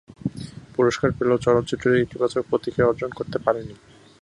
[0.75, 3.75] পুরস্কার পেলেও চলচ্চিত্রটি ইতিবাচক প্রতিক্রিয়া অর্জন করতে পারেনি।